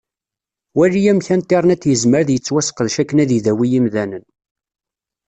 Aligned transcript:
Wali 0.77 1.01
amek 1.11 1.27
Internet 1.37 1.83
yezmer 1.89 2.19
ad 2.21 2.29
yettwaseqdec 2.31 2.95
akken 3.01 3.21
ad 3.23 3.31
idawi 3.37 3.67
imdanen. 3.77 4.25